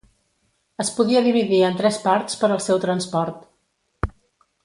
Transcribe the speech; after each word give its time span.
Es 0.83 0.89
podia 0.95 1.21
dividir 1.27 1.59
en 1.67 1.77
tres 1.81 1.99
parts 2.07 2.39
per 2.41 2.49
al 2.55 2.63
seu 2.69 2.81
transport. 2.87 3.47